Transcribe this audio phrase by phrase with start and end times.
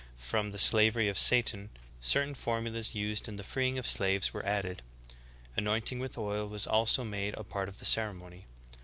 [0.17, 1.69] from the slavery of Satan,
[1.99, 4.81] certain formulas used in the freeing of slaves were added.
[5.55, 8.47] Anointing with oil was also made a part of the ceremony.